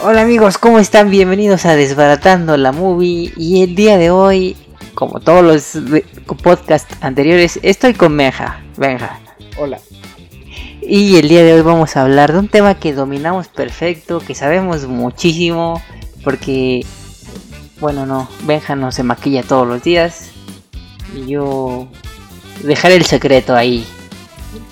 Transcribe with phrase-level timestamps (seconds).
[0.00, 1.10] Hola amigos, ¿cómo están?
[1.10, 3.32] Bienvenidos a Desbaratando la Movie.
[3.36, 4.56] Y el día de hoy,
[4.94, 5.76] como todos los
[6.40, 8.62] podcasts anteriores, estoy con Benja.
[8.76, 9.18] Benja.
[9.58, 9.80] Hola.
[10.80, 14.36] Y el día de hoy vamos a hablar de un tema que dominamos perfecto, que
[14.36, 15.82] sabemos muchísimo,
[16.22, 16.86] porque,
[17.80, 20.30] bueno, no, Benja no se maquilla todos los días.
[21.12, 21.88] Y yo
[22.62, 23.84] dejaré el secreto ahí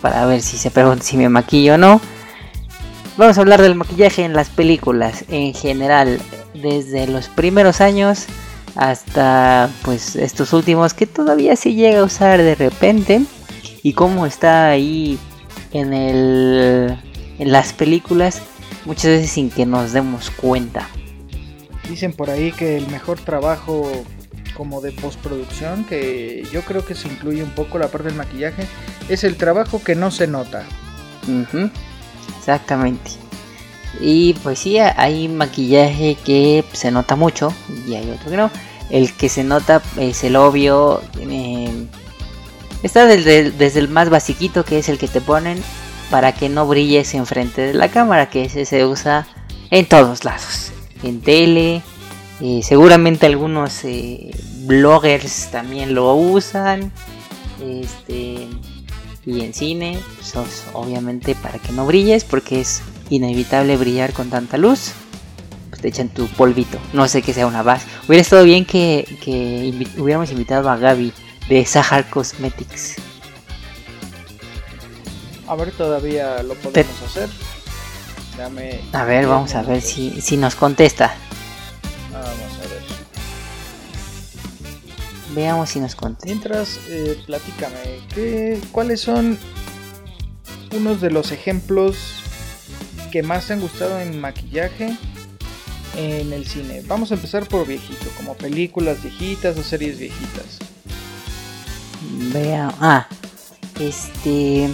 [0.00, 2.00] para ver si se pregunta si me maquillo o no.
[3.16, 6.20] Vamos a hablar del maquillaje en las películas en general,
[6.52, 8.26] desde los primeros años
[8.74, 13.22] hasta pues estos últimos que todavía se llega a usar de repente
[13.82, 15.18] y cómo está ahí
[15.72, 16.98] en el
[17.38, 18.42] en las películas
[18.84, 20.86] muchas veces sin que nos demos cuenta.
[21.88, 23.90] Dicen por ahí que el mejor trabajo
[24.58, 28.66] como de postproducción, que yo creo que se incluye un poco la parte del maquillaje,
[29.08, 30.64] es el trabajo que no se nota.
[32.38, 33.12] Exactamente.
[34.00, 37.52] Y pues sí, hay maquillaje que se nota mucho
[37.86, 38.50] y hay otro que no.
[38.90, 41.02] El que se nota es el obvio.
[42.82, 45.62] Está desde, desde, el más basiquito que es el que te ponen
[46.10, 49.26] para que no brilles enfrente de la cámara, que ese se usa
[49.70, 50.72] en todos lados.
[51.02, 51.82] En tele,
[52.40, 54.30] eh, seguramente algunos eh,
[54.66, 56.92] bloggers también lo usan.
[57.60, 58.46] Este,
[59.26, 64.56] y en cine, pues, obviamente para que no brilles, porque es inevitable brillar con tanta
[64.56, 64.92] luz.
[65.68, 66.78] Pues te echan tu polvito.
[66.92, 67.86] No sé que sea una base.
[68.06, 69.04] Hubiera estado bien que,
[69.98, 71.12] hubiéramos invitado a Gaby
[71.48, 72.94] de Sahar Cosmetics.
[75.48, 77.28] A ver, todavía lo podemos hacer.
[78.92, 81.16] a ver, vamos a ver si, si nos contesta.
[85.36, 86.24] Veamos si nos contesta.
[86.24, 89.38] Mientras, eh, platícame, ¿qué, ¿cuáles son
[90.74, 92.22] unos de los ejemplos
[93.12, 94.96] que más te han gustado en maquillaje
[95.94, 96.82] en el cine?
[96.86, 100.58] Vamos a empezar por viejito, como películas viejitas o series viejitas.
[102.32, 103.06] Vea, ah,
[103.78, 104.70] este,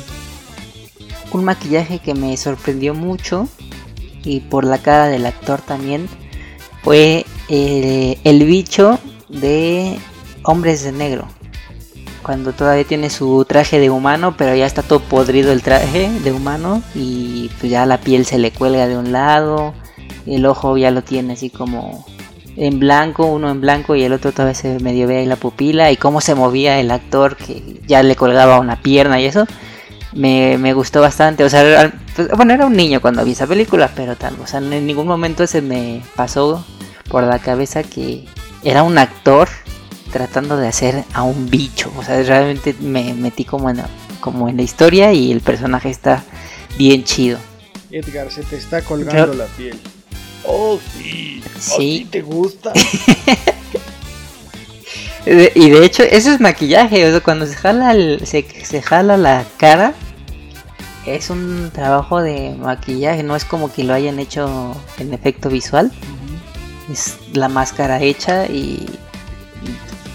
[1.32, 3.48] un maquillaje que me sorprendió mucho
[4.22, 6.08] y por la cara del actor también
[6.84, 9.98] fue eh, el bicho de
[10.44, 11.26] Hombres de Negro.
[12.22, 16.32] Cuando todavía tiene su traje de humano, pero ya está todo podrido el traje de
[16.32, 19.74] humano y pues ya la piel se le cuelga de un lado,
[20.26, 22.06] el ojo ya lo tiene así como
[22.56, 25.90] en blanco, uno en blanco y el otro todavía se medio ve ahí la pupila
[25.90, 29.46] y cómo se movía el actor que ya le colgaba una pierna y eso.
[30.14, 34.14] Me, gustó bastante, o sea, pues, bueno, era un niño cuando vi esa película, pero
[34.14, 36.62] tal, o sea, en ningún momento se me pasó
[37.08, 38.26] por la cabeza que
[38.62, 39.48] era un actor
[40.12, 41.92] tratando de hacer a un bicho.
[41.96, 43.82] O sea, realmente me metí como en,
[44.20, 46.22] como en la historia y el personaje está
[46.78, 47.38] bien chido.
[47.90, 49.78] Edgar, se te está colgando la piel.
[50.44, 51.42] Oh, sí.
[51.58, 52.08] Sí.
[52.10, 52.72] te gusta?
[55.26, 57.06] y de hecho, eso es maquillaje.
[57.06, 59.94] O sea, cuando se jala, se, se jala la cara,
[61.06, 63.22] es un trabajo de maquillaje.
[63.22, 65.92] No es como que lo hayan hecho en efecto visual.
[66.90, 68.84] Es la máscara hecha y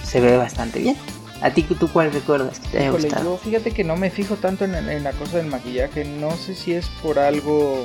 [0.07, 0.95] se ve bastante bien.
[1.41, 3.38] ¿A ti tú cuál recuerdas que te haya gustado?
[3.38, 6.03] fíjate que no me fijo tanto en, la cosa del maquillaje.
[6.03, 7.84] No sé si es por algo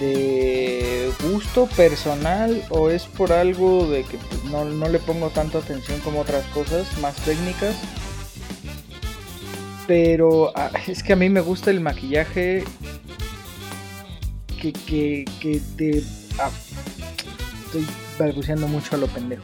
[0.00, 5.58] de gusto personal o es por algo de que pues, no, no, le pongo tanto
[5.58, 7.76] atención como otras cosas más técnicas.
[9.86, 12.64] Pero ah, es que a mí me gusta el maquillaje
[14.60, 16.02] que, que, que te...
[16.38, 16.50] Ah,
[17.66, 17.86] estoy
[18.18, 19.42] balbuceando mucho a lo pendejo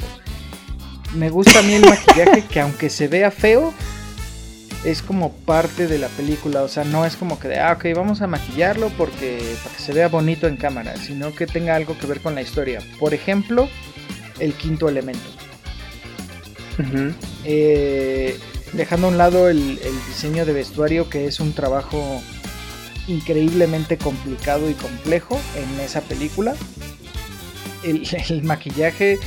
[1.14, 3.72] me gusta a mí el maquillaje que aunque se vea feo,
[4.84, 6.62] es como parte de la película.
[6.62, 9.82] O sea, no es como que de, ah, ok, vamos a maquillarlo porque, para que
[9.82, 12.80] se vea bonito en cámara, sino que tenga algo que ver con la historia.
[12.98, 13.69] Por ejemplo,
[14.38, 15.25] el quinto elemento.
[17.44, 18.38] Eh,
[18.72, 22.20] dejando a un lado el, diseño de vestuario, que es un trabajo
[23.06, 26.55] increíblemente complicado y complejo en esa película.
[27.82, 29.19] El, el maquillaje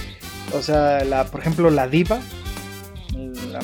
[0.54, 2.20] o sea, la, por ejemplo, la diva.
[3.52, 3.60] La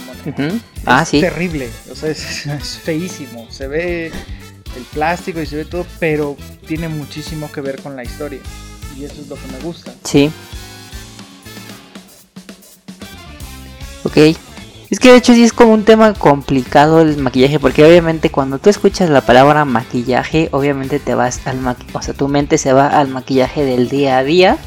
[0.86, 1.70] ah, es terrible.
[1.92, 3.48] O sea, es, feísimo.
[3.50, 6.38] Se ve el plástico y se ve todo, pero
[6.68, 8.40] tiene muchísimo que ver con la historia.
[8.98, 9.94] Y eso es lo que me gusta.
[10.04, 10.32] Sí.
[14.04, 14.18] Ok.
[14.90, 18.60] Es que de hecho sí es como un tema complicado el maquillaje, porque obviamente cuando
[18.60, 22.74] tú escuchas la palabra maquillaje, obviamente te vas al maquillaje, o sea, tu mente se
[22.74, 24.60] va al maquillaje del día a día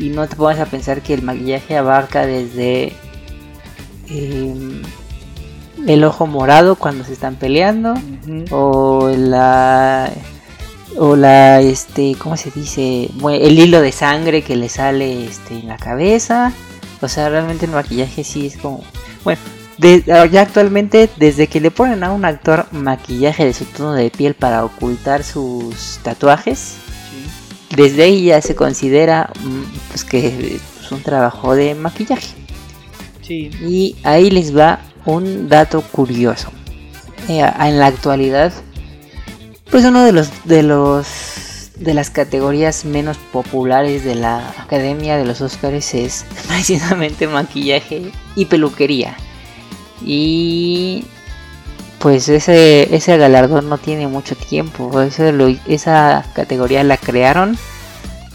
[0.00, 2.94] y no te pongas a pensar que el maquillaje abarca desde
[4.08, 4.82] em,
[5.86, 7.94] el ojo morado cuando se están peleando
[8.50, 10.10] o la
[10.96, 15.68] o la este cómo se dice el hilo de sangre que le sale este en
[15.68, 16.52] la cabeza.
[17.02, 18.82] O sea realmente el maquillaje sí es como
[19.22, 19.40] bueno
[19.78, 24.34] ya actualmente desde que le ponen a un actor maquillaje de su tono de piel
[24.34, 26.76] para ocultar sus tatuajes
[27.70, 32.34] desde ahí ya se considera mm, pues, que es un trabajo de maquillaje
[33.22, 33.50] sí.
[33.60, 36.50] y ahí les va un dato curioso
[37.28, 38.52] eh, en la actualidad
[39.70, 41.06] pues uno de los de los
[41.80, 48.44] de las categorías menos populares de la Academia de los Oscars es precisamente maquillaje y
[48.44, 49.16] peluquería.
[50.04, 51.04] Y
[52.00, 55.02] pues ese, ese galardón no tiene mucho tiempo.
[55.02, 57.56] esa categoría la crearon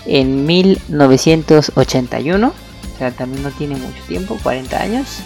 [0.05, 2.47] en 1981.
[2.47, 5.19] O sea, también no tiene mucho tiempo, 40 años.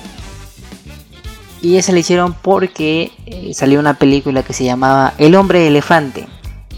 [1.62, 6.26] Y esa la hicieron porque eh, salió una película que se llamaba El hombre elefante.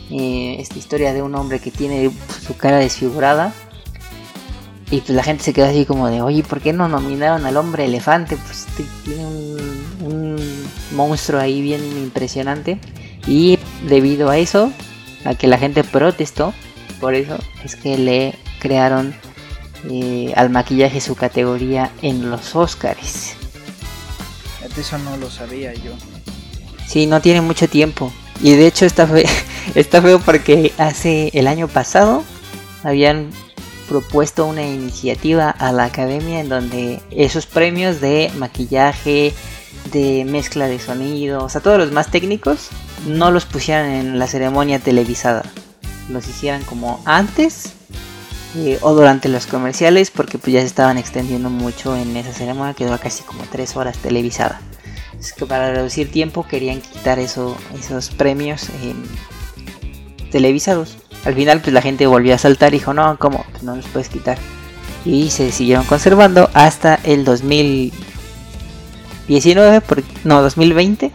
[0.10, 2.10] Eh, esta historia de un hombre que tiene
[2.46, 3.54] su cara desfigurada.
[4.90, 7.56] Y pues la gente se quedó así como de, oye, ¿por qué no nominaron al
[7.56, 8.36] hombre elefante?
[8.36, 8.66] Pues
[9.06, 10.61] tiene un,
[10.94, 12.80] monstruo ahí bien impresionante.
[13.28, 14.72] Y debido a eso,
[15.26, 16.54] a que la gente protestó,
[17.00, 19.14] por eso es que le crearon
[19.90, 23.34] eh, al maquillaje su categoría en los Oscars.
[24.78, 25.92] Eso no lo sabía yo.
[26.88, 28.12] Sí, no tiene mucho tiempo.
[28.42, 29.26] Y de hecho está, feo,
[29.76, 32.24] está feo porque hace el año pasado
[32.84, 33.30] habían
[33.88, 39.34] propuesto una iniciativa a la academia en donde esos premios de maquillaje,
[39.92, 42.70] de mezcla de sonido, o sea, todos los más técnicos,
[43.08, 45.44] no los pusieran en la ceremonia televisada.
[46.10, 47.74] Los hicieran como antes
[48.56, 52.74] eh, o durante los comerciales porque pues ya se estaban extendiendo mucho en esa ceremonia
[52.74, 54.60] que dura casi como tres horas televisada.
[55.20, 58.68] Es que para reducir tiempo querían quitar eso, esos premios
[60.32, 60.98] televisados.
[61.24, 63.46] Al final pues la gente volvió a saltar y dijo no, ¿cómo?
[63.52, 64.38] Pues, no los puedes quitar.
[65.06, 67.24] Y se siguieron conservando hasta el
[69.28, 69.82] 2019,
[70.24, 71.12] no, 2020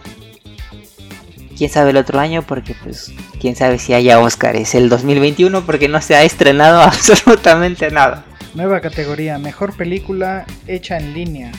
[1.57, 3.11] quién sabe el otro año porque pues
[3.41, 8.25] quién sabe si haya Oscar es el 2021 porque no se ha estrenado absolutamente nada.
[8.53, 11.51] Nueva categoría, mejor película hecha en línea.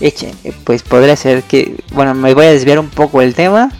[0.00, 3.70] Hecha, eh, pues podría ser que, bueno, me voy a desviar un poco el tema,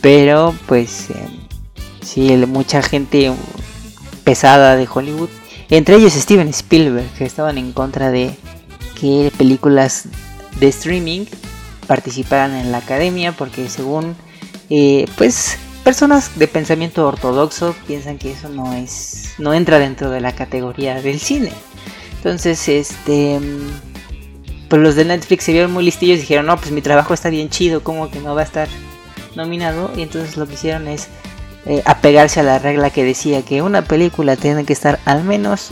[0.00, 1.28] pero pues eh,
[2.02, 3.32] sí, mucha gente
[4.24, 5.28] pesada de Hollywood,
[5.70, 8.34] entre ellos Steven Spielberg, que estaban en contra de
[9.00, 10.06] que películas
[10.58, 11.26] de streaming
[11.86, 14.16] participaran en la academia porque según
[14.70, 20.20] eh, pues personas de pensamiento ortodoxo piensan que eso no es no entra dentro de
[20.20, 21.52] la categoría del cine.
[22.16, 23.40] Entonces este
[24.68, 27.30] pues los de Netflix se vieron muy listillos y dijeron no pues mi trabajo está
[27.30, 28.68] bien chido como que no va a estar
[29.36, 31.08] nominado y entonces lo que hicieron es
[31.66, 35.70] eh, apegarse a la regla que decía que una película tiene que estar al menos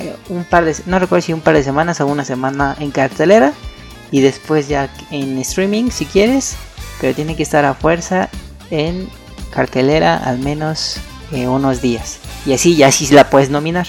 [0.00, 2.90] eh, un par de no recuerdo si un par de semanas o una semana en
[2.90, 3.52] cartelera
[4.10, 6.56] y después ya en streaming si quieres
[7.00, 8.28] pero tiene que estar a fuerza
[8.70, 9.08] en
[9.50, 10.98] cartelera al menos
[11.32, 12.18] eh, unos días.
[12.46, 13.86] Y así ya sí la puedes nominar.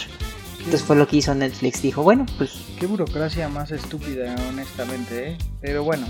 [0.58, 1.82] Entonces fue lo que hizo Netflix.
[1.82, 2.52] Dijo, bueno, pues...
[2.80, 5.38] Qué burocracia más estúpida, honestamente, ¿eh?
[5.62, 6.08] Pero bueno.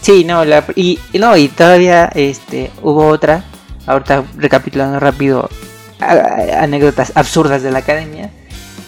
[0.00, 0.42] Sí, no,
[0.74, 3.44] y, no, y todavía este, hubo otra,
[3.86, 5.50] ahorita recapitulando rápido,
[5.98, 8.30] anécdotas absurdas de la academia,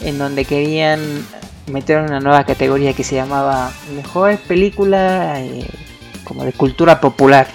[0.02, 1.00] en donde querían
[1.67, 5.67] meter una nueva categoría que se llamaba Mejor Película eh,
[6.25, 7.47] como de cultura popular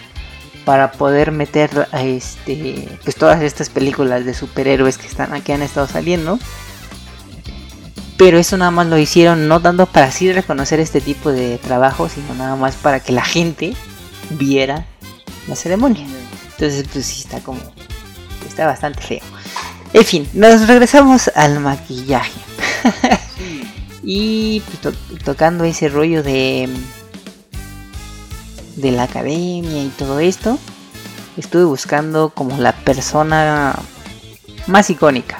[0.65, 5.61] para poder meter a este pues todas estas películas de superhéroes que están aquí han
[5.61, 6.39] estado saliendo.
[8.17, 12.09] Pero eso nada más lo hicieron no tanto para así reconocer este tipo de trabajo
[12.09, 13.75] sino nada más para que la gente
[14.31, 14.85] viera
[15.47, 16.07] la ceremonia.
[16.57, 17.59] Entonces pues sí está como
[18.47, 19.21] está bastante feo.
[19.93, 22.39] En fin nos regresamos al maquillaje
[24.05, 26.69] y pues, tocando ese rollo de
[28.75, 30.57] de la academia y todo esto,
[31.37, 33.75] estuve buscando como la persona
[34.67, 35.39] más icónica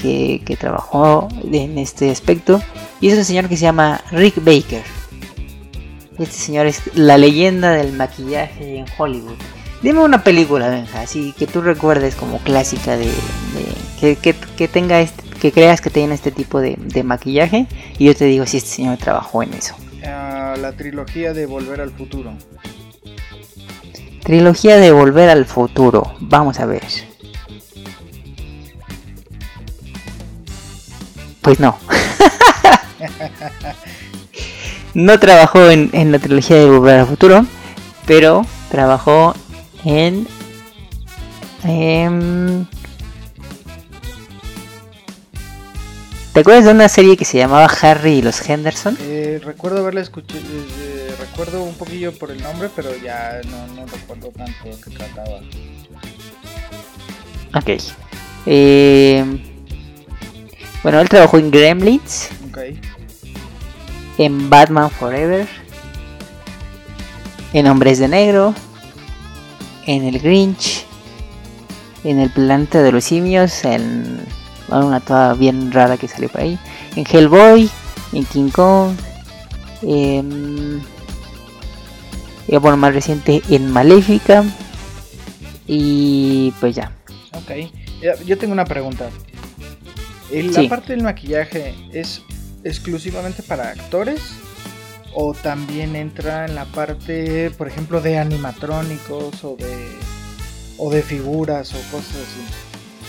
[0.00, 2.62] que, trabajó en este aspecto.
[3.00, 4.82] Y es un señor que se llama Rick Baker.
[6.18, 9.36] Este señor es la leyenda del maquillaje en Hollywood.
[9.82, 13.10] Dime una película, Benja, así que tú recuerdes como clásica de,
[13.98, 17.66] que, tenga este, que creas que tenga este tipo de, de maquillaje
[17.98, 19.74] y yo te digo si este señor trabajó en eso
[20.56, 22.32] la trilogía de Volver al Futuro.
[24.22, 26.14] Trilogía de Volver al Futuro.
[26.20, 26.82] Vamos a ver.
[31.40, 31.78] Pues no.
[34.94, 37.46] no trabajó en, en, la trilogía de Volver al Futuro,
[38.06, 39.34] pero trabajó
[39.84, 40.26] en
[41.64, 42.64] Em,
[46.32, 48.96] ¿Te acuerdas de una serie que se llamaba Harry y los Henderson?
[49.00, 53.86] Eh, recuerdo haberla escuchado, eh, recuerdo un poquillo por el nombre, pero ya no, no
[53.86, 55.40] recuerdo tanto de qué trataba.
[57.54, 57.82] Ok.
[58.46, 59.24] Eh,
[60.84, 62.58] bueno, él trabajó en Gremlins, Ok.
[64.18, 65.48] en Batman Forever,
[67.52, 68.54] en Hombres de Negro,
[69.86, 70.86] en El Grinch,
[72.04, 74.20] en El Planeta de los Simios, en
[74.70, 76.58] una toda bien rara que salió por ahí,
[76.96, 77.68] en Hellboy,
[78.12, 78.92] en King Kong,
[79.82, 80.80] en,
[82.48, 84.44] y bueno, más reciente en Maléfica,
[85.66, 86.92] y pues ya.
[87.34, 87.50] Ok.
[88.26, 89.08] Yo tengo una pregunta.
[90.32, 90.62] ¿El- Sí.
[90.64, 92.22] ¿La parte del maquillaje es
[92.64, 94.20] exclusivamente para actores?
[95.12, 99.88] ¿O también entra en la parte, por ejemplo, de animatrónicos o de,
[100.78, 102.40] o de figuras o cosas así?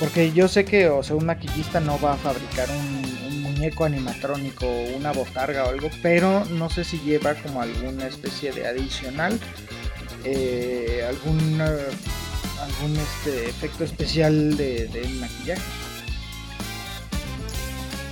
[0.01, 4.65] Porque yo sé que, o sea, un maquillista no va a fabricar un, muñeco animatrónico
[4.65, 9.39] o una botarga o algo, pero no sé si lleva como alguna especie de adicional,
[10.23, 15.61] eh, algún, algún este, efecto especial de, de maquillaje.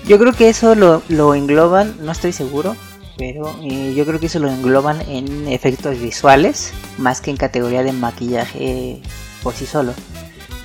[0.05, 2.75] Yo creo que eso lo, lo engloban, no estoy seguro,
[3.17, 7.81] pero eh, yo creo que eso lo engloban en efectos visuales más que en categoría
[7.81, 9.01] de maquillaje
[9.41, 9.93] por sí solo.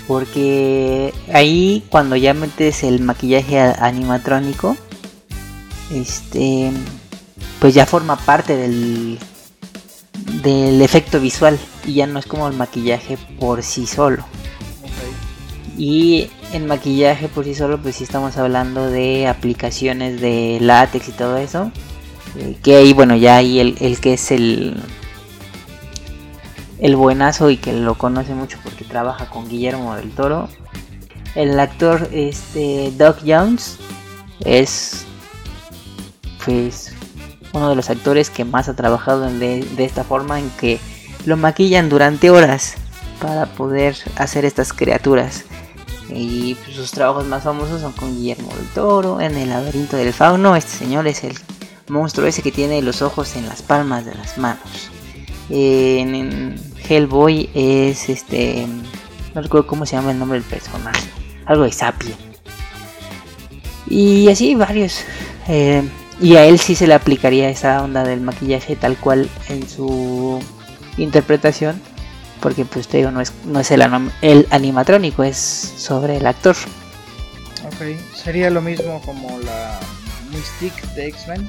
[0.06, 4.76] Porque ahí cuando ya metes el maquillaje animatrónico,
[5.90, 6.70] este,
[7.58, 9.18] pues ya forma parte del,
[10.42, 14.24] del efecto visual y ya no es como el maquillaje por sí solo.
[15.76, 21.12] Y en maquillaje por sí solo, pues sí estamos hablando de aplicaciones de látex y
[21.12, 21.72] todo eso.
[22.36, 24.76] eh, que ahí, bueno, ya ahí el, el que es el,
[26.84, 30.50] el buenazo y que lo conoce mucho porque trabaja con Guillermo del Toro.
[31.34, 33.78] El actor este, Doug Jones
[34.40, 35.06] es
[36.44, 36.94] pues
[37.54, 40.78] uno de los actores que más ha trabajado de esta forma en que
[41.24, 42.74] lo maquillan durante horas
[43.18, 45.46] para poder hacer estas criaturas.
[46.10, 50.12] Y pues, sus trabajos más famosos son con Guillermo del Toro, en El laberinto del
[50.12, 50.54] fauno.
[50.54, 51.34] Este señor es el
[51.88, 54.90] monstruo ese que tiene los ojos en las palmas de las manos.
[55.50, 58.66] En, en Hellboy es este.
[59.34, 61.08] No recuerdo cómo se llama el nombre del personaje.
[61.46, 62.16] Algo de Sapien.
[63.88, 65.00] Y así varios.
[65.48, 65.82] Eh,
[66.20, 70.40] y a él sí se le aplicaría esa onda del maquillaje tal cual en su
[70.96, 71.80] interpretación.
[72.40, 73.82] Porque pues te digo, no es, no es el,
[74.22, 76.56] el animatrónico, es sobre el actor.
[77.66, 77.96] Ok.
[78.14, 79.80] Sería lo mismo como la
[80.30, 81.48] Mystique de X-Men.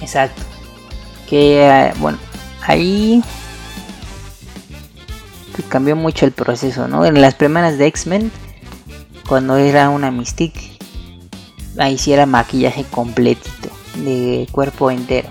[0.00, 0.42] Exacto.
[1.28, 2.18] Que eh, bueno,
[2.68, 3.22] ahí
[5.68, 7.04] cambió mucho el proceso, ¿no?
[7.04, 8.30] En las primeras de X-Men,
[9.28, 10.78] cuando era una Mystique,
[11.78, 15.28] ahí sí maquillaje completito, de cuerpo entero.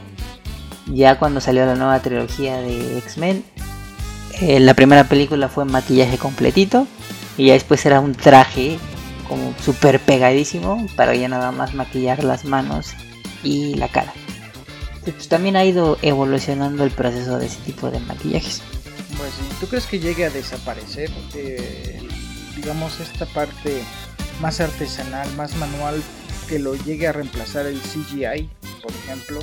[0.87, 3.43] Ya cuando salió la nueva trilogía de X-Men,
[4.41, 6.87] eh, la primera película fue maquillaje completito
[7.37, 8.77] y ya después era un traje
[9.27, 12.93] como súper pegadísimo para ya nada más maquillar las manos
[13.43, 14.13] y la cara.
[15.13, 18.61] Pues, también ha ido evolucionando el proceso de ese tipo de maquillajes.
[19.17, 19.31] Pues.
[19.59, 21.09] ¿Tú crees que llegue a desaparecer?
[21.33, 21.99] eh,
[22.55, 23.81] digamos, esta parte
[24.41, 26.01] más artesanal, más manual,
[26.49, 28.49] que lo llegue a reemplazar el CGI,
[28.81, 29.39] por ejemplo.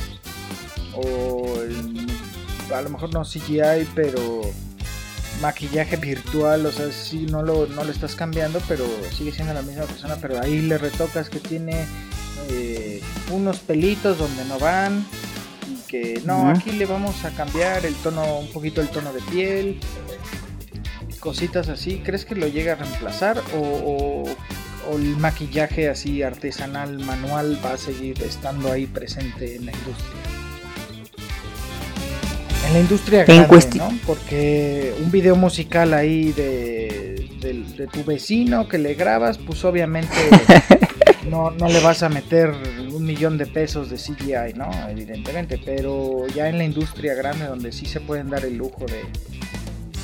[0.95, 2.07] O el-
[2.73, 4.43] a lo mejor no CGI, pero
[5.41, 9.63] maquillaje virtual, o sea, sí, no lo, no lo estás cambiando, pero sigue siendo la
[9.63, 11.87] misma persona, pero ahí le retocas que tiene
[12.51, 13.01] eh,
[13.33, 15.05] unos pelitos donde no van
[15.95, 19.79] que no, aquí le vamos a cambiar el tono, un poquito el tono de piel,
[21.21, 24.25] cositas así, ¿crees que lo llega a reemplazar o, o-
[24.91, 30.21] o el maquillaje así artesanal, manual va a seguir estando ahí presente en la industria?
[32.67, 33.47] En la industria En grande,
[33.79, 33.99] ¿no?
[34.05, 40.17] Porque un video musical ahí de, de- de tu vecino que le grabas, pues obviamente
[41.31, 42.53] no, no le vas a meter
[42.95, 44.71] un millón de pesos de CGI, ¿no?
[44.89, 49.05] Evidentemente, pero ya en la industria grande donde sí se pueden dar el lujo de,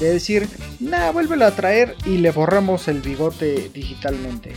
[0.04, 0.48] de decir,
[0.80, 4.52] nah, vuélvelo a traer y le borramos el bigote digitalmente.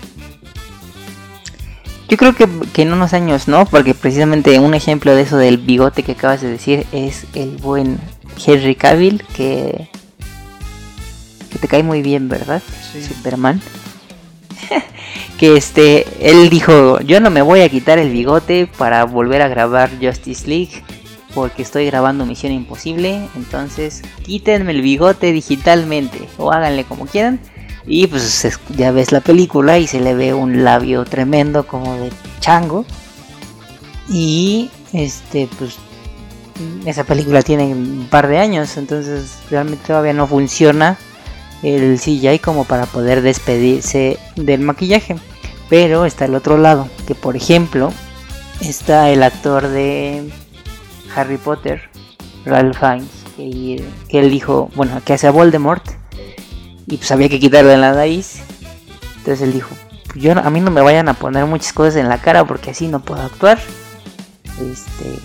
[2.09, 5.57] Yo creo que, que en unos años no, porque precisamente un ejemplo de eso del
[5.57, 7.99] bigote que acabas de decir es el buen
[8.45, 9.89] Henry Cavill, que,
[11.51, 12.61] que te cae muy bien, ¿verdad?
[12.91, 13.03] Sí.
[13.03, 13.61] Superman.
[15.37, 19.47] que este, él dijo, yo no me voy a quitar el bigote para volver a
[19.47, 20.83] grabar Justice League,
[21.33, 27.39] porque estoy grabando Misión Imposible, entonces quítenme el bigote digitalmente, o háganle como quieran,
[27.85, 32.11] Y pues ya ves la película y se le ve un labio tremendo como de
[32.39, 32.85] chango.
[34.07, 35.77] Y este, pues
[36.85, 40.97] esa película tiene un par de años, entonces realmente todavía no funciona
[41.63, 45.15] el CGI como para poder despedirse del maquillaje.
[45.69, 47.91] Pero está el otro lado, que por ejemplo
[48.59, 50.31] está el actor de
[51.15, 51.89] Harry Potter,
[52.45, 55.83] Ralph Fiennes, que, él dijo, bueno, que hace a Voldemort
[56.85, 58.41] y pues había que quitarle la nariz.
[59.17, 59.69] Entonces él dijo,
[60.15, 62.87] yo a mí no me vayan a poner muchas cosas en la cara porque así
[62.87, 63.59] no puedo actuar.
[64.59, 65.19] Este,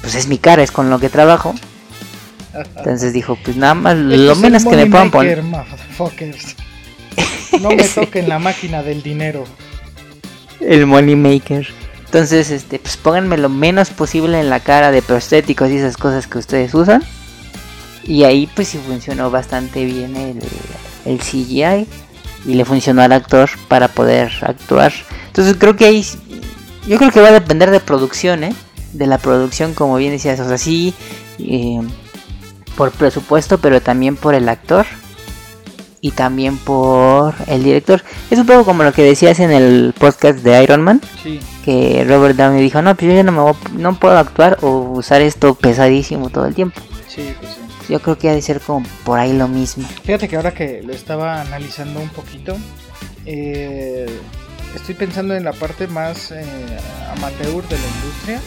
[0.00, 1.54] pues es mi cara, es con lo que trabajo.
[2.76, 5.42] Entonces dijo, pues nada más, lo menos que me puedan poner.
[7.60, 9.44] No me toquen la máquina del dinero.
[10.60, 11.66] El money maker.
[12.04, 16.26] Entonces, este, pues pónganme lo menos posible en la cara de prostéticos y esas cosas
[16.26, 17.02] que ustedes usan.
[18.04, 20.38] Y ahí pues sí funcionó bastante bien el,
[21.04, 21.86] el CGI
[22.46, 24.92] y le funcionó al actor para poder actuar.
[25.28, 26.04] Entonces creo que ahí
[26.86, 28.54] yo creo que va a depender de producción, ¿eh?
[28.92, 30.94] De la producción, como bien decías, o sea, sí,
[31.38, 31.80] eh,
[32.76, 34.86] por presupuesto, pero también por el actor
[36.00, 38.02] y también por el director.
[38.30, 41.00] Es un poco como lo que decías en el podcast de Iron Man,
[41.64, 45.20] que Robert Downey dijo, no, pues yo ya no, me no puedo actuar o usar
[45.22, 46.80] esto pesadísimo todo el tiempo.
[47.08, 47.60] Sí, pues sí.
[47.88, 49.86] Yo creo que ha de ser como por ahí lo mismo.
[50.04, 52.56] Fíjate que ahora que lo estaba analizando un poquito,
[53.24, 54.06] eh,
[54.74, 56.44] estoy pensando en la parte más eh,
[57.16, 58.40] amateur de la industria.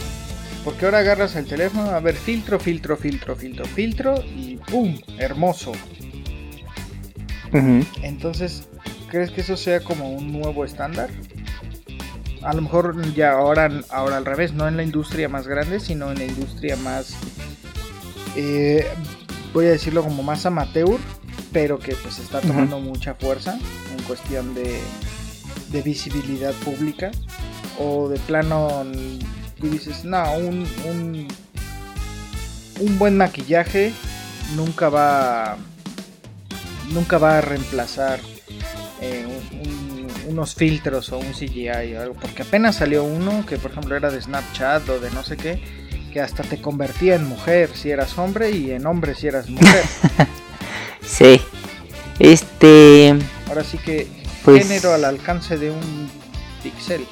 [0.64, 4.98] Porque ahora agarras el teléfono, a ver, filtro, filtro, filtro, filtro, filtro y ¡pum!
[5.18, 5.72] Hermoso.
[8.02, 8.68] Entonces,
[9.08, 11.10] ¿crees que eso sea como un nuevo estándar?
[12.42, 16.10] A lo mejor ya ahora, ahora al revés, no en la industria más grande, sino
[16.12, 17.16] en la industria más
[18.36, 18.86] eh,
[19.52, 20.98] voy a decirlo como más amateur,
[21.52, 23.58] pero que pues está tomando mucha fuerza
[23.96, 24.78] en cuestión de,
[25.70, 27.10] de, visibilidad pública.
[27.78, 28.84] O de plano,
[29.60, 31.28] tú dices, no, un, un,
[32.80, 33.92] un buen maquillaje
[34.56, 35.56] nunca va,
[36.92, 38.20] nunca va a reemplazar
[39.00, 39.26] eh,
[40.26, 44.10] unos filtros o un CGI o algo, porque apenas salió uno que por ejemplo era
[44.10, 45.60] de Snapchat o de no sé qué,
[46.12, 49.84] que hasta te convertía en mujer si eras hombre y en hombre si eras mujer.
[51.04, 51.40] sí.
[52.18, 53.14] Este.
[53.48, 54.06] Ahora sí que
[54.44, 56.10] pues género al alcance de un
[56.62, 57.06] pixel.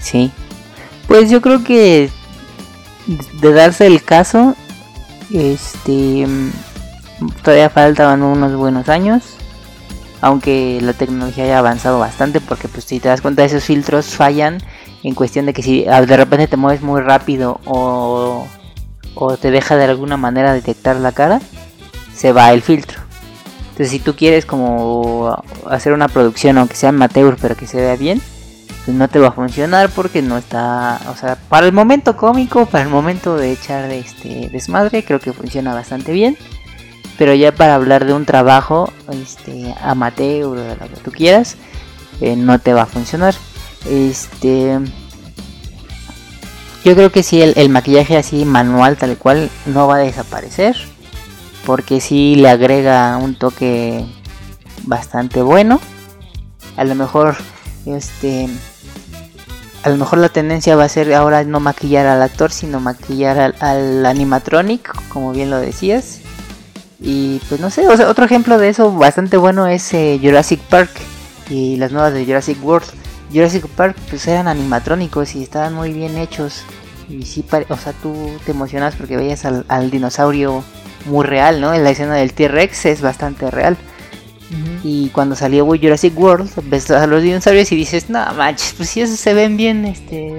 [0.00, 0.30] Sí.
[1.06, 2.10] Pues yo creo que
[3.40, 4.56] de darse el caso,
[5.32, 6.26] este
[7.42, 9.22] todavía faltaban unos buenos años.
[10.22, 14.58] Aunque la tecnología haya avanzado bastante, porque pues si te das cuenta esos filtros fallan
[15.02, 18.46] en cuestión de que si ah, de repente te mueves muy rápido o,
[19.40, 21.40] te deja de alguna manera detectar la cara,
[22.14, 23.00] se va el filtro.
[23.70, 27.96] Entonces si tú quieres como hacer una producción, aunque sea amateur, pero que se vea
[27.96, 28.22] bien,
[28.92, 32.84] no te va a funcionar porque no está, o sea, para el momento cómico, para
[32.84, 36.36] el momento de echar este desmadre, creo que funciona bastante bien.
[37.18, 41.56] Pero ya para hablar de un trabajo este, amateur o lo que tú quieras,
[42.20, 43.34] eh, no te va a funcionar.
[43.88, 44.78] Este.
[46.84, 50.76] Yo creo que si el, maquillaje así manual tal cual no va a desaparecer.
[51.64, 54.04] Porque si le agrega un toque
[54.84, 55.80] bastante bueno.
[56.76, 57.36] A lo mejor
[57.86, 58.48] este
[59.86, 63.54] a lo mejor la tendencia va a ser ahora no maquillar al actor, sino maquillar
[63.60, 66.22] al, animatronic, como bien lo decías.
[66.98, 70.90] Y pues no sé, otro ejemplo de eso bastante bueno es eh, Jurassic Park
[71.48, 72.88] y las nuevas de Jurassic World.
[73.32, 76.64] Jurassic Park pues eran animatrónicos y estaban muy bien hechos.
[77.08, 80.64] Y sí, o sea, tú te emocionas porque veías al, dinosaurio
[81.04, 81.72] muy real, ¿no?
[81.72, 83.76] En la escena del T-Rex es bastante real.
[84.82, 89.00] Y cuando salió Jurassic World, ves a los dinosaurios y dices, no manches, pues si
[89.00, 90.36] esos se ven bien, este,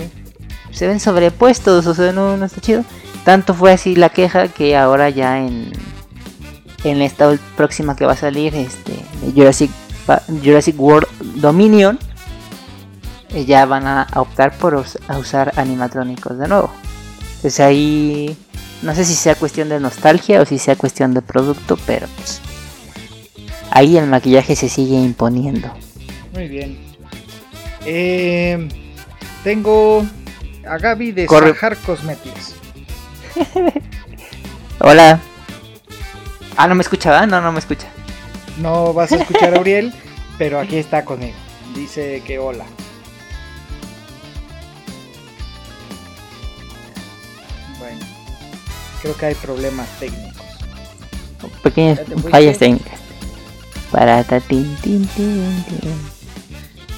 [0.72, 2.86] se ven sobrepuestos, o sea, no, no está chido.
[3.26, 5.72] Tanto fue así la queja que ahora ya en,
[6.86, 8.93] en esta próxima que va a salir, este,
[9.36, 9.72] Jurassic,
[10.41, 12.00] Jurassic World Dominion,
[13.34, 14.86] eh, ya van a optar por
[15.20, 16.72] usar animatrónicos de nuevo.
[17.36, 18.38] Entonces ahí
[18.82, 22.41] no sé si sea cuestión de nostalgia o si sea cuestión de producto, pero pues
[23.72, 25.72] ahí el maquillaje se sigue imponiendo.
[26.34, 26.78] Muy bien.
[27.86, 28.68] Eh,
[29.44, 30.06] tengo
[30.68, 32.56] a Gaby de Sahar Cosmetics.
[34.80, 35.20] Hola.
[36.56, 37.88] Ah, no me escuchaba, no, no me escucha.
[38.58, 39.94] No vas a escuchar a Uriel,
[40.38, 41.36] pero aquí está conmigo.
[41.76, 42.66] Dice que hola.
[49.02, 50.42] creo que hay problemas técnicos.
[51.64, 52.00] Pequeñas
[52.30, 53.00] fallas técnicas.
[53.91, 56.17] Para tin, tin, tin, tin.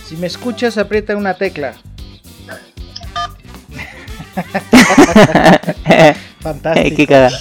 [0.08, 1.76] Si me escuchas, aprieta una tecla.
[6.40, 6.96] Fantástico.
[6.96, 7.38] Qué cagada.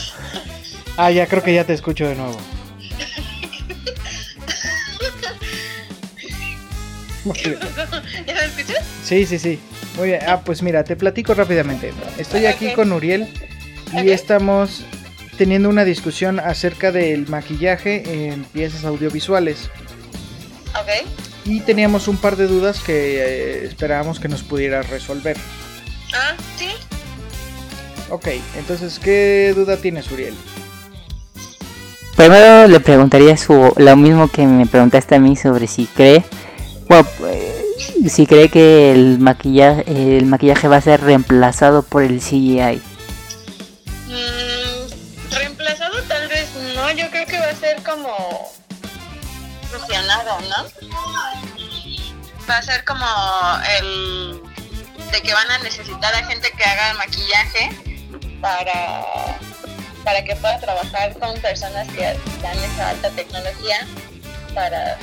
[0.97, 2.37] Ah, ya creo que ya te escucho de nuevo.
[7.25, 8.85] ¿Ya me escuchas?
[9.05, 9.59] Sí, sí, sí.
[9.97, 10.21] Muy bien.
[10.27, 11.93] Ah, pues mira, te platico rápidamente.
[12.19, 13.29] Estoy aquí con Uriel
[13.93, 14.85] y estamos
[15.39, 19.71] teniendo una discusión acerca del maquillaje en piezas audiovisuales.
[20.75, 21.09] Ok.
[21.45, 25.37] Y teníamos un par de dudas que eh, esperábamos que nos pudieras resolver.
[26.13, 26.69] Ah, sí.
[28.11, 30.35] Ok, entonces, ¿qué duda tienes, Uriel?
[32.17, 36.25] Primero le preguntaría su, lo mismo que me preguntaste a mí sobre si cree,
[36.89, 39.85] bueno, pues, si cree que el maquillaje,
[40.17, 42.81] el maquillaje va a ser reemplazado por el CGI.
[52.49, 53.07] Va a ser como
[53.79, 54.43] el
[55.11, 57.71] de que van a necesitar a gente que haga maquillaje
[58.41, 59.05] para
[60.05, 62.03] para que pueda trabajar con personas que
[62.43, 63.87] dan esa alta tecnología
[64.55, 64.99] para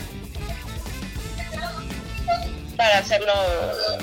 [2.76, 3.34] para hacerlo,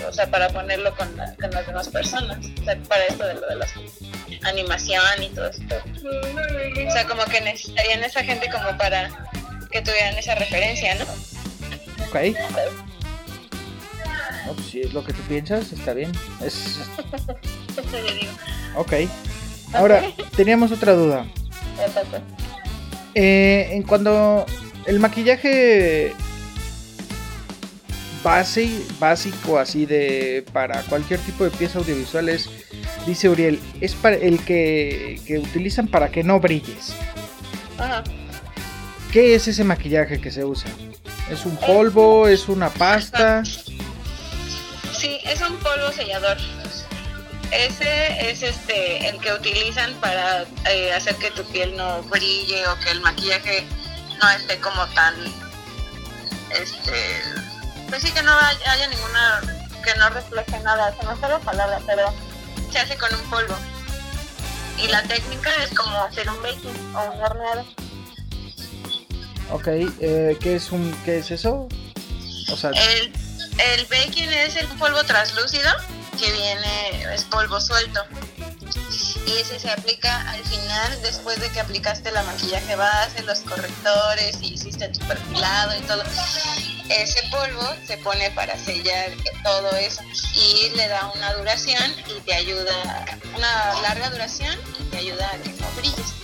[0.09, 3.47] o sea, para ponerlo con, con las demás personas, o sea, para esto de lo
[3.47, 3.67] de la
[4.45, 5.77] animación y todo esto.
[6.89, 9.11] O sea, como que necesitarían esa gente como para
[9.73, 11.05] que tuvieran esa referencia, ¿no?
[12.05, 12.37] Ok.
[14.47, 16.13] No, pues, si es lo que tú piensas, está bien.
[16.45, 16.79] Es...
[18.75, 18.95] Ok.
[19.75, 20.03] Ahora,
[20.35, 21.27] teníamos otra duda.
[23.15, 24.47] Eh, en cuando
[24.87, 26.15] el maquillaje
[28.23, 32.49] base, básico así de para cualquier tipo de pieza audiovisual es,
[33.07, 36.95] dice Uriel, es para el que, que utilizan para que no brilles.
[37.79, 38.03] Ajá.
[39.13, 40.71] ¿Qué es ese maquillaje que se usa?
[41.31, 42.27] ¿Es un polvo?
[42.27, 43.45] ¿Es una pasta?
[43.45, 46.39] Sí, es un polvo sellador.
[47.51, 52.79] Ese es este el que utilizan para eh, hacer que tu piel no brille o
[52.81, 53.67] que el maquillaje
[54.23, 55.15] no esté como tan
[56.51, 57.23] este
[57.91, 59.43] pues sí que no haya, ninguna
[59.85, 62.15] que no refleje nada, se me fue la palabra, pero
[62.71, 63.55] se hace con un polvo.
[64.79, 67.67] Y la técnica es como hacer un baking o un horneado.
[69.53, 71.69] Ok, eh, ¿qué, es un, ¿qué es eso?
[72.51, 73.13] O sea, El,
[73.59, 75.71] el baking es el polvo translúcido
[76.19, 78.01] que viene, es polvo suelto.
[79.27, 84.39] Y ese se aplica al final, después de que aplicaste la maquillaje base, los correctores
[84.41, 86.03] y hiciste tu perfilado y todo.
[86.89, 89.11] Ese polvo se pone para sellar
[89.45, 90.03] todo eso
[90.35, 92.73] y le da una duración y te ayuda,
[93.37, 96.22] una larga duración y te ayuda a que no brilles.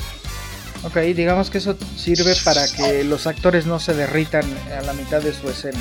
[0.84, 4.44] Ok, digamos que eso sirve para que los actores no se derritan
[4.78, 5.78] a la mitad de su escena.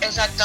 [0.00, 0.44] Exacto.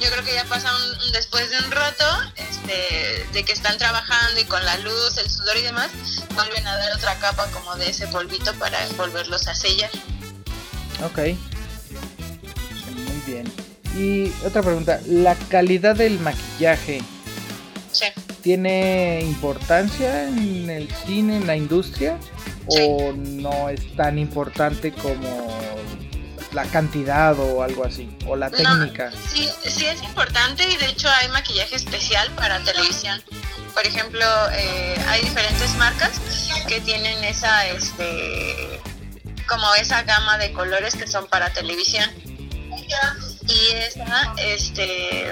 [0.00, 2.04] Yo creo que ya pasa un, después de un rato,
[2.36, 5.88] este, de que están trabajando y con la luz, el sudor y demás,
[6.34, 9.90] vuelven a dar otra capa como de ese polvito para volverlos a sellar.
[11.02, 11.18] Ok.
[12.94, 13.50] Muy bien.
[13.96, 17.00] Y otra pregunta, ¿la calidad del maquillaje
[17.90, 18.04] Sí.
[18.42, 22.18] tiene importancia en el cine, en la industria?
[22.68, 25.56] ¿O no es tan importante como
[26.52, 28.08] la cantidad o algo así?
[28.26, 28.56] ¿O la No.
[28.56, 29.12] técnica?
[29.32, 33.22] Sí, sí es importante y de hecho hay maquillaje especial para televisión.
[33.74, 34.24] Por ejemplo,
[34.54, 36.12] eh, hay diferentes marcas
[36.66, 38.80] que tienen esa, este,
[39.46, 42.08] como esa gama de colores que son para televisión.
[43.48, 45.26] Y esa, este,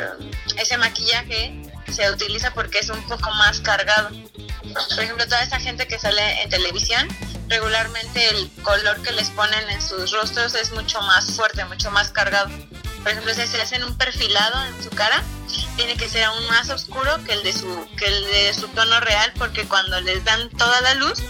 [0.57, 1.55] ese maquillaje
[1.95, 4.11] se utiliza porque es un poco más cargado.
[4.11, 7.07] Por ejemplo, toda esa gente que sale en televisión,
[7.49, 12.11] regularmente el color que les ponen en sus rostros es mucho más fuerte, mucho más
[12.11, 12.51] cargado.
[13.03, 15.23] Por ejemplo, si se hacen un perfilado en su cara,
[15.77, 18.99] tiene que ser aún más oscuro que el de su, que el de su tono
[19.01, 21.23] real, porque cuando les dan toda la luz,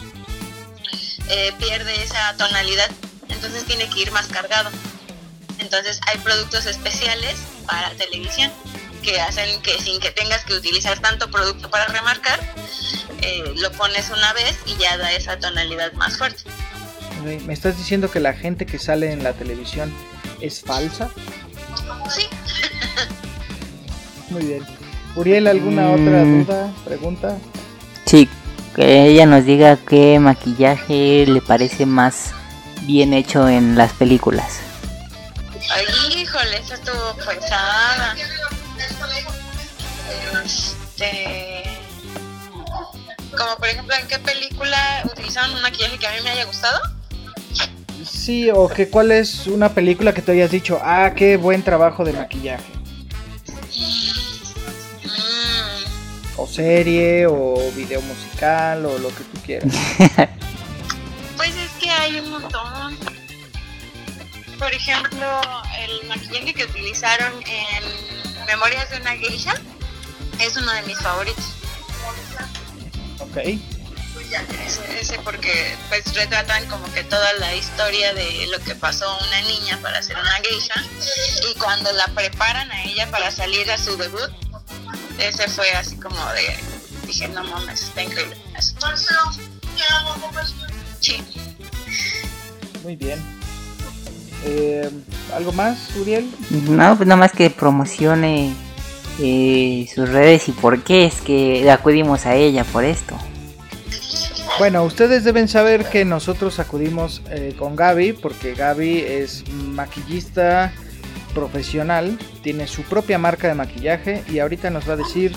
[1.29, 2.91] eh, pierde esa tonalidad.
[3.29, 4.71] Entonces tiene que ir más cargado.
[5.59, 8.53] Entonces hay productos especiales para televisión
[9.05, 12.41] que hacen que sin que tengas que utilizar tanto producto para remarcar,
[13.23, 16.43] eh, lo pones una vez y ya da esa tonalidad más fuerte.
[17.23, 19.95] ¿Me estás diciendo que la gente que sale en la televisión
[20.41, 21.09] es falsa?
[22.11, 22.27] Sí,
[24.31, 24.67] Muy bien.
[25.17, 25.95] Uriel, ¿alguna Mm.
[25.95, 27.39] otra duda, pregunta?
[28.07, 28.29] Sí,
[28.75, 32.33] que ella nos diga qué maquillaje le parece más
[32.83, 34.59] bien hecho en las películas.
[35.71, 35.87] Ay,
[36.21, 38.15] híjole, esa estuvo pesada.
[40.45, 41.63] Este.
[43.37, 46.81] Como por ejemplo, ¿en qué película utilizaron un maquillaje que a mí me haya gustado?
[48.05, 52.05] Sí, o que cuál es una película que te hayas dicho, ah, qué buen trabajo
[52.05, 52.65] de maquillaje.
[55.05, 59.73] Mm, O serie, o video musical, o lo que tú quieras.
[61.37, 62.97] Pues es que hay un montón.
[64.59, 65.41] Por ejemplo,
[65.81, 69.55] el maquillaje que utilizaron en Memorias de una Geisha
[70.41, 71.45] es uno de mis favoritos.
[73.21, 73.37] ok.
[74.67, 79.25] Ese, ese porque pues retratan como que toda la historia de lo que pasó a
[79.25, 80.75] una niña para ser una geisha
[81.51, 84.31] y cuando la preparan a ella para salir a su debut,
[85.19, 86.57] ese fue así como de,
[87.07, 88.37] dije, no mames, está increíble.
[88.57, 88.75] Eso.
[91.01, 91.23] Sí.
[92.83, 93.23] Muy bien.
[94.45, 94.91] Eh,
[95.35, 96.31] ¿Algo más, Uriel?
[96.51, 98.55] No, pues nada más que promocione
[99.21, 103.17] eh, sus redes y por qué es que acudimos a ella por esto.
[104.59, 110.73] Bueno, ustedes deben saber que nosotros acudimos eh, con Gaby porque Gaby es maquillista
[111.35, 115.33] profesional, tiene su propia marca de maquillaje y ahorita nos va a decir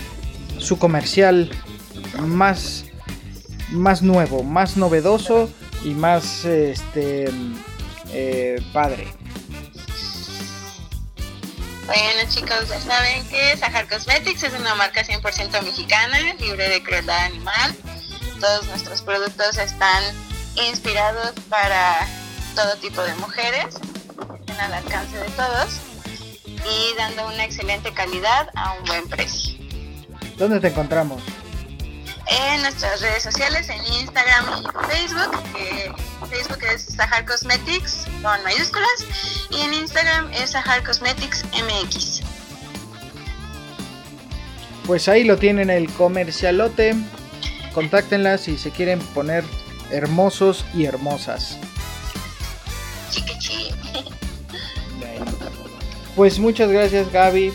[0.60, 1.50] su comercial
[2.20, 2.86] más,
[3.72, 5.50] más nuevo, más novedoso
[5.84, 7.30] y más este
[8.14, 9.08] eh, padre.
[11.88, 17.18] Bueno chicos, ya saben que Sahar Cosmetics es una marca 100% mexicana, libre de crueldad
[17.18, 17.74] animal.
[18.42, 20.04] Todos nuestros productos están
[20.56, 22.06] inspirados para
[22.56, 23.76] todo tipo de mujeres,
[24.40, 25.80] están al alcance de todos
[26.46, 29.58] y dando una excelente calidad a un buen precio.
[30.38, 31.24] ¿Dónde te encontramos?
[32.30, 35.92] En nuestras redes sociales, en Instagram y Facebook, que
[36.30, 39.06] Facebook es Sahar Cosmetics con mayúsculas
[39.50, 42.22] y en Instagram es Sahar Cosmetics MX.
[44.86, 46.96] Pues ahí lo tienen el comercialote.
[47.74, 49.44] Contáctenlas si se quieren poner
[49.92, 51.58] hermosos y hermosas.
[53.10, 53.72] Chiquichi.
[56.16, 57.54] Pues muchas gracias Gaby.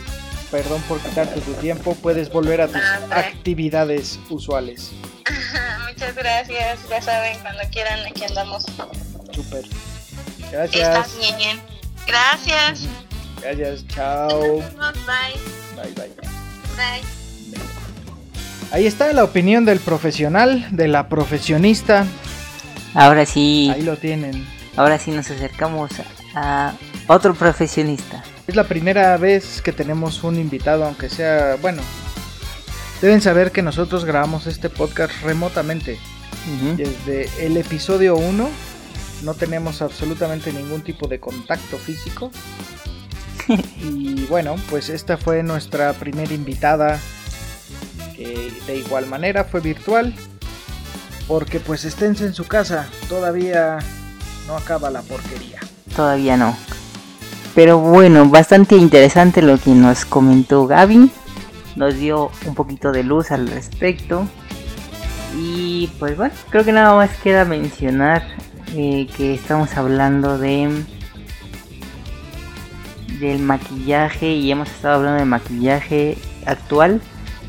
[0.53, 1.97] Perdón por quitarte tu tiempo.
[1.97, 3.19] Puedes volver a tus Hombre.
[3.19, 4.93] actividades usuales.
[5.89, 8.65] Muchas gracias, ya saben, cuando quieran aquí andamos.
[9.33, 9.65] Súper.
[10.45, 11.19] Estás Gracias.
[11.39, 11.59] bien.
[12.07, 12.87] Gracias.
[13.41, 13.87] Gracias.
[13.89, 14.29] Chao.
[14.61, 14.93] Nos vemos.
[15.07, 15.83] Bye.
[15.83, 16.09] Bye bye.
[16.77, 17.03] Bye.
[18.73, 22.07] Ahí está la opinión del profesional, de la profesionista.
[22.95, 24.47] Ahora sí, Ahí lo tienen.
[24.77, 25.91] ahora sí nos acercamos
[26.35, 26.75] a
[27.07, 28.23] otro profesionista.
[28.53, 31.81] Es la primera vez que tenemos un invitado, aunque sea, bueno,
[33.01, 35.99] deben saber que nosotros grabamos este podcast remotamente.
[36.77, 38.51] Desde el episodio 1
[39.23, 42.31] no tenemos absolutamente ningún tipo de contacto físico.
[43.79, 47.01] y bueno, pues esta fue nuestra primera invitada,
[48.15, 50.15] que de igual manera fue virtual.
[51.27, 53.79] Porque pues esténse en su casa, todavía
[54.47, 55.61] no acaba la porquería.
[55.97, 56.55] Todavía no.
[57.55, 61.11] Pero bueno, bastante interesante lo que nos comentó Gaby.
[61.77, 64.27] Nos dio un poquito de luz al respecto.
[65.37, 68.23] Y pues bueno, creo que nada más queda mencionar
[68.75, 70.85] eh, que estamos hablando de
[73.21, 77.01] del maquillaje y hemos estado hablando de maquillaje actual.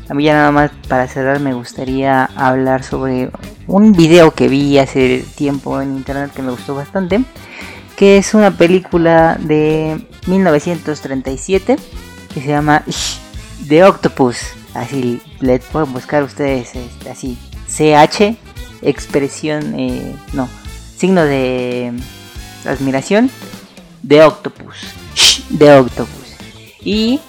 [0.08, 3.30] A mí ya nada más para cerrar me gustaría hablar sobre
[3.66, 7.24] un video que vi hace tiempo en internet que me gustó bastante
[7.96, 11.76] que es una película de 1937
[12.32, 12.84] que se llama
[13.68, 14.38] The Octopus.
[14.74, 18.36] Así le pueden buscar ustedes este, así CH
[18.82, 20.48] expresión eh, no
[20.96, 21.92] signo de
[22.66, 23.30] admiración
[24.06, 24.76] The Octopus.
[25.14, 26.36] Shh, The Octopus.
[26.82, 27.20] Y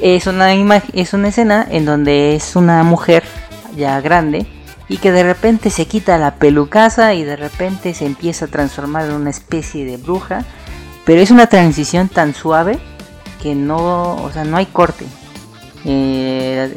[0.00, 0.52] es una
[0.92, 3.24] es una escena en donde es una mujer
[3.76, 4.46] ya grande
[4.90, 9.04] y que de repente se quita la pelucaza y de repente se empieza a transformar
[9.08, 10.44] en una especie de bruja.
[11.04, 12.80] Pero es una transición tan suave
[13.40, 15.06] que no, o sea, no hay corte.
[15.84, 16.76] Eh,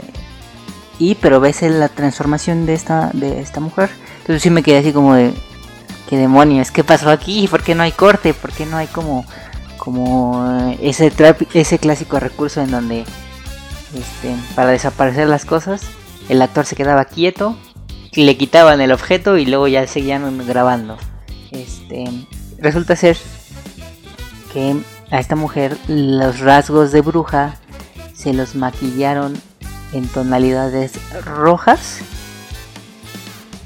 [0.99, 3.89] y pero ves la transformación de esta, de esta mujer.
[4.19, 5.34] Entonces sí me quedé así como de,
[6.08, 6.69] ¿qué demonios?
[6.69, 7.47] ¿Qué pasó aquí?
[7.47, 8.36] ¿Por qué no hay corte?
[8.36, 9.26] ¿Por qué no hay como,
[9.78, 11.12] como eh, ese,
[11.56, 13.06] ese clásico recurso en donde
[13.95, 15.82] este, para desaparecer las cosas
[16.30, 17.58] el actor se quedaba quieto
[18.15, 20.97] le quitaban el objeto y luego ya seguían grabando.
[21.52, 22.06] Este,
[22.60, 23.17] resulta ser
[24.52, 24.76] que
[25.12, 27.56] a esta mujer los rasgos de bruja
[28.13, 29.34] se los maquillaron
[29.93, 30.93] en tonalidades
[31.26, 31.99] rojas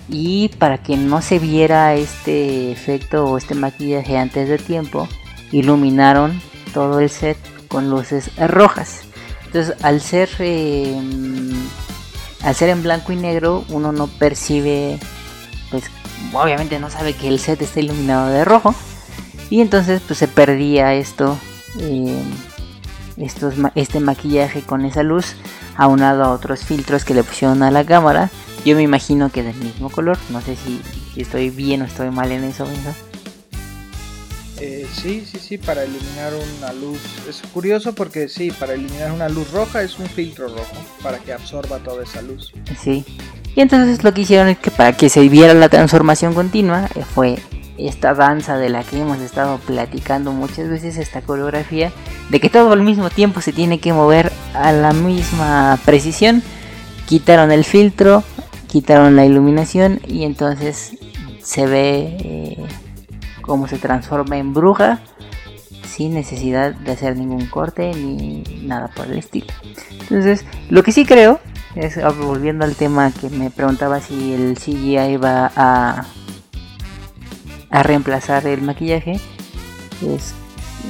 [0.09, 5.07] y para que no se viera este efecto o este maquillaje antes de tiempo
[5.51, 6.41] iluminaron
[6.73, 9.01] todo el set con luces rojas.
[9.45, 10.99] Entonces al ser eh,
[12.43, 14.99] al ser en blanco y negro uno no percibe
[15.71, 15.83] pues
[16.33, 18.73] obviamente no sabe que el set está iluminado de rojo
[19.49, 21.37] Y entonces pues se perdía esto,
[21.79, 22.21] eh,
[23.17, 25.35] estos, este maquillaje con esa luz,
[25.77, 28.29] aunado a otros filtros que le pusieron a la cámara.
[28.65, 30.81] Yo me imagino que del mismo color, no sé si,
[31.15, 32.95] estoy bien o estoy mal en eso, ¿verdad?
[34.59, 36.99] Eh, sí, sí, sí, para eliminar una luz.
[37.29, 41.31] Es curioso porque sí, para eliminar una luz roja es un filtro rojo, para que
[41.31, 42.51] absorba toda esa luz.
[42.81, 43.05] Sí.
[43.55, 47.03] Y entonces lo que hicieron es que para que se viera la transformación continua eh,
[47.03, 47.39] fue
[47.77, 51.91] esta danza de la que hemos estado platicando muchas veces, esta coreografía,
[52.29, 56.41] de que todo al mismo tiempo se tiene que mover a la misma precisión.
[57.05, 58.23] Quitaron el filtro,
[58.67, 60.97] quitaron la iluminación y entonces
[61.41, 62.57] se ve eh,
[63.47, 64.99] cómo se transforma en bruja
[65.87, 69.47] sin necesidad de hacer ningún corte ni nada por el estilo.
[69.89, 71.39] Entonces, lo que sí creo
[71.73, 76.05] es, volviendo al tema que me preguntaba si el CGI va a
[77.83, 79.19] reemplazar el maquillaje.
[80.05, 80.35] Es,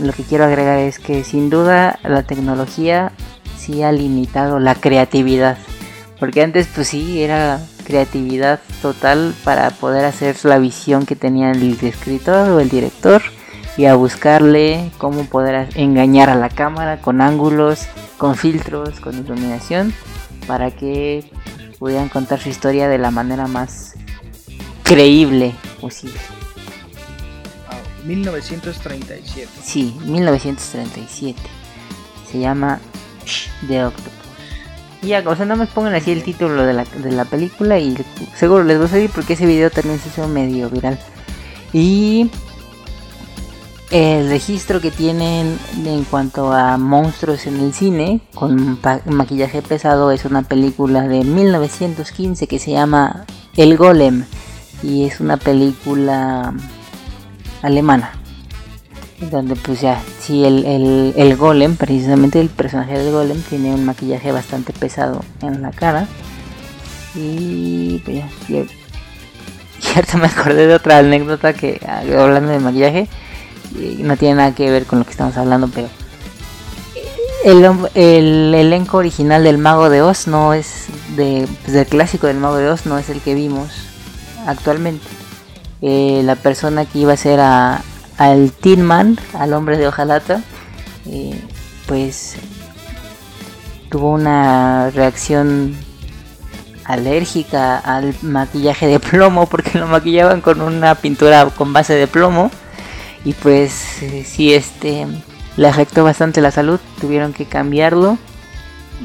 [0.02, 3.14] lo que quiero agregar es que sin duda la tecnología
[3.58, 5.58] sí ha limitado la creatividad.
[6.20, 11.80] Porque antes pues sí era creatividad total para poder hacer la visión que tenía el
[11.82, 13.22] escritor o el director
[13.78, 19.94] y a buscarle cómo poder engañar a la cámara con ángulos, con filtros, con iluminación
[20.48, 21.32] para que
[21.80, 23.94] pudieran contar su historia de la manera más
[24.84, 26.20] creíble posible.
[28.04, 29.50] 1937.
[29.64, 31.40] Sí, 1937.
[32.30, 32.80] Se llama
[33.68, 34.17] The Octopus.
[35.02, 37.96] Ya, o sea, no me pongan así el título de la, de la película y
[38.36, 41.00] seguro les va a salir porque ese video también se hizo medio viral.
[41.72, 42.32] Y
[43.92, 50.26] el registro que tienen en cuanto a monstruos en el cine con maquillaje pesado es
[50.26, 54.26] una película de 1915 que se llama El Golem
[54.84, 56.54] y es una película
[57.62, 58.12] alemana.
[59.20, 64.32] Donde pues ya, sí, el, el, golem, precisamente el personaje del golem, tiene un maquillaje
[64.32, 66.08] bastante pesado en la cara.
[67.16, 68.30] Y pues ya,
[69.80, 71.82] cierto me acordé de otra anécdota que
[72.16, 73.08] hablando de maquillaje,
[74.00, 75.90] no tiene nada que ver con lo que estamos hablando, pero
[77.44, 77.64] el,
[77.96, 82.58] el, elenco original del Mago de Oz no es de, pues, del clásico del Mago
[82.58, 83.70] de Oz, no es el que vimos
[84.46, 85.06] actualmente.
[85.82, 87.82] Eh, la persona que iba a ser a,
[88.18, 90.42] al Tin Man, al hombre de hojalata,
[91.88, 92.36] pues
[93.90, 95.76] tuvo una reacción
[96.84, 102.50] alérgica al maquillaje de plomo porque lo maquillaban con una pintura con base de plomo
[103.26, 105.06] y pues eh, sí este
[105.58, 108.18] le afectó bastante la salud tuvieron que cambiarlo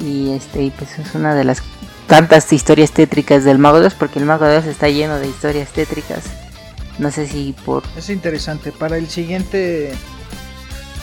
[0.01, 1.63] y este y pues es una de las
[2.07, 5.29] tantas historias tétricas del mago de Oz porque el mago de Oz está lleno de
[5.29, 6.23] historias tétricas
[6.99, 7.83] no sé si por...
[7.97, 8.73] Es interesante.
[8.73, 9.93] Para el siguiente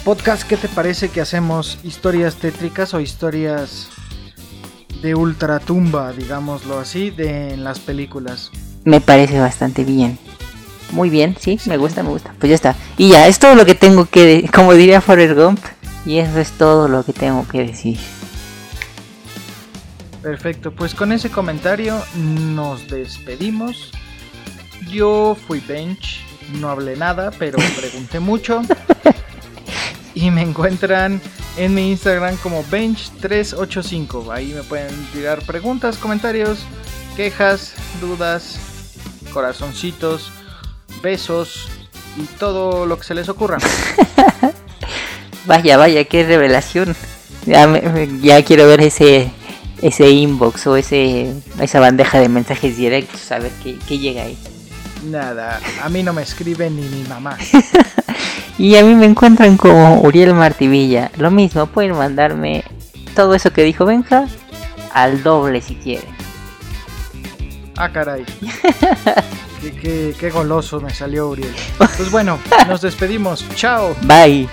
[0.03, 3.89] podcast, ¿qué te parece que hacemos historias tétricas o historias
[5.01, 8.51] de ultratumba, digámoslo así, de en las películas?
[8.83, 10.17] Me parece bastante bien.
[10.91, 12.33] Muy bien, sí, me gusta, me gusta.
[12.39, 12.75] Pues ya está.
[12.97, 14.49] Y ya, es todo lo que tengo que...
[14.53, 15.59] Como diría Forrest Gump.
[16.05, 17.99] Y eso es todo lo que tengo que decir.
[20.21, 23.91] Perfecto, pues con ese comentario nos despedimos.
[24.87, 26.21] Yo fui bench,
[26.59, 28.61] no hablé nada, pero pregunté mucho.
[30.13, 31.21] Y me encuentran
[31.57, 34.33] en mi Instagram como bench385.
[34.33, 36.59] Ahí me pueden tirar preguntas, comentarios,
[37.15, 38.59] quejas, dudas,
[39.33, 40.31] corazoncitos,
[41.01, 41.67] besos
[42.17, 43.57] y todo lo que se les ocurra.
[45.45, 46.95] vaya, vaya, qué revelación.
[47.45, 49.31] Ya, quiero ver ese
[49.81, 54.37] ese inbox o ese esa bandeja de mensajes directos a ver qué, qué llega ahí.
[55.09, 57.37] Nada, a mí no me escribe ni mi mamá.
[58.57, 61.11] y a mí me encuentran como Uriel Martivilla.
[61.17, 62.63] Lo mismo, pueden mandarme
[63.15, 64.27] todo eso que dijo Benja
[64.93, 66.09] al doble si quieren.
[67.77, 68.25] Ah, caray.
[69.81, 71.53] qué, qué goloso me salió Uriel.
[71.77, 73.45] Pues bueno, nos despedimos.
[73.55, 73.95] Chao.
[74.03, 74.47] Bye.